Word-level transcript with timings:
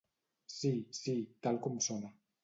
Sí, 0.53 0.71
sí, 0.99 1.13
tal 1.47 1.59
com 1.67 1.77
sona. 1.89 2.11